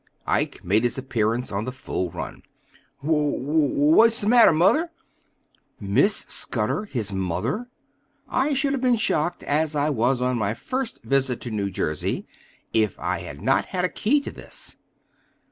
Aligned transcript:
Ike 0.25 0.63
made 0.63 0.83
his 0.83 0.97
appearance 0.97 1.51
on 1.51 1.65
the 1.65 1.71
full 1.71 2.09
run. 2.09 2.41
"W 3.03 3.37
w 3.39 3.59
what's 3.67 4.19
the 4.21 4.27
matter, 4.27 4.51
mother?" 4.51 4.89
Miss 5.79 6.25
Scudder 6.27 6.85
his 6.85 7.13
mother! 7.13 7.69
I 8.27 8.55
should 8.55 8.73
have 8.73 8.81
been 8.81 8.95
shocked, 8.95 9.43
as 9.43 9.75
I 9.75 9.91
was 9.91 10.19
on 10.19 10.39
my 10.39 10.55
first 10.55 11.03
visit 11.03 11.39
to 11.41 11.51
New 11.51 11.69
Jersey, 11.69 12.25
if 12.73 12.97
I 12.99 13.19
had 13.19 13.43
not 13.43 13.67
had 13.67 13.85
a 13.85 13.89
key 13.89 14.19
to 14.21 14.31
this. 14.31 14.75